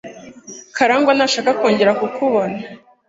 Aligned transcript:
Karangwa 0.75 1.11
ntashaka 1.17 1.49
kongera 1.59 1.91
kukubona. 1.99 2.57